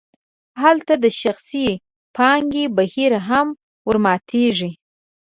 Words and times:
هلته 0.61 0.93
د 1.03 1.05
شخصي 1.21 1.67
پانګې 2.15 2.63
بهیر 2.75 3.13
هم 3.29 3.47
ورماتیږي. 3.87 4.71